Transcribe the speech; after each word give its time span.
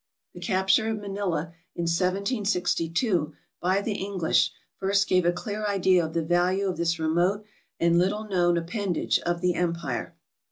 The 0.33 0.39
capture 0.39 0.89
of 0.89 0.97
Manila, 0.97 1.53
in 1.75 1.83
1762, 1.83 3.35
by 3.61 3.81
the 3.83 3.93
English, 3.93 4.51
first 4.79 5.07
gave 5.07 5.25
a 5.27 5.31
clear 5.31 5.63
idea 5.67 6.03
of 6.03 6.15
the 6.15 6.23
value 6.25 6.67
of 6.67 6.77
this 6.77 6.97
remote 6.97 7.45
and 7.79 7.99
little 7.99 8.23
known 8.27 8.57
appendage 8.57 9.19
of 9.19 9.41
the 9.41 9.53
empire. 9.53 10.15